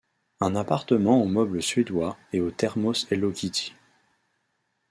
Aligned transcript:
un 0.39 0.55
appartement 0.55 1.21
aux 1.21 1.27
meubles 1.27 1.61
suédois 1.61 2.17
et 2.33 2.39
au 2.41 2.49
thermos 2.49 3.05
Hello 3.11 3.31
Kitty. 3.31 3.75